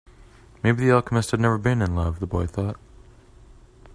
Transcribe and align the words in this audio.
Maybe 0.63 0.83
the 0.83 0.93
alchemist 0.95 1.29
has 1.29 1.39
never 1.39 1.59
been 1.59 1.79
in 1.79 1.93
love, 1.95 2.19
the 2.19 2.25
boy 2.25 2.47
thought. 2.47 2.79